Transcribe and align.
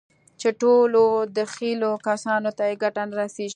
چې 0.39 0.49
ټولو 0.61 1.03
دخيلو 1.37 1.91
کسانو 2.07 2.49
ته 2.57 2.63
يې 2.69 2.75
ګټه 2.83 3.03
نه 3.09 3.15
رسېږي. 3.19 3.49